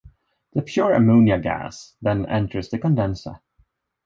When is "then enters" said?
2.01-2.69